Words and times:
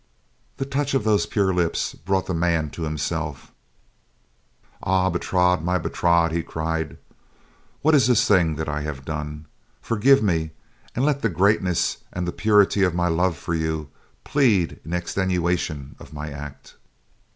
The 0.57 0.65
touch 0.65 0.95
of 0.95 1.03
those 1.03 1.27
pure 1.27 1.53
lips 1.53 1.93
brought 1.93 2.25
the 2.25 2.33
man 2.33 2.71
to 2.71 2.81
himself. 2.85 3.51
"Ah, 4.81 5.11
Bertrade, 5.11 5.61
my 5.61 5.77
Bertrade," 5.77 6.31
he 6.31 6.41
cried, 6.41 6.97
"what 7.83 7.93
is 7.93 8.07
this 8.07 8.27
thing 8.27 8.55
that 8.55 8.67
I 8.67 8.81
have 8.81 9.05
done! 9.05 9.45
Forgive 9.79 10.23
me, 10.23 10.53
and 10.95 11.05
let 11.05 11.21
the 11.21 11.29
greatness 11.29 11.97
and 12.11 12.27
the 12.27 12.31
purity 12.31 12.81
of 12.81 12.95
my 12.95 13.09
love 13.09 13.37
for 13.37 13.53
you 13.53 13.89
plead 14.23 14.79
in 14.83 14.91
extenuation 14.93 15.95
of 15.99 16.13
my 16.13 16.31
act." 16.31 16.77